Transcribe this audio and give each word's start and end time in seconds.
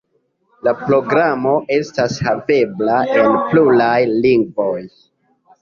La 0.67 0.71
programo 0.79 1.51
estas 1.75 2.17
havebla 2.29 2.97
en 3.21 3.39
pluraj 3.53 3.95
lingvoj. 4.27 4.77